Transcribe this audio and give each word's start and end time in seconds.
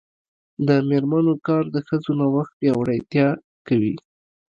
د 0.67 0.69
میرمنو 0.89 1.33
کار 1.47 1.63
د 1.75 1.77
ښځو 1.87 2.11
نوښت 2.19 2.51
پیاوړتیا 2.59 3.27
کوي. 3.67 3.95